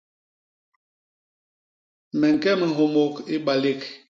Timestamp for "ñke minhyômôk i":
2.35-3.35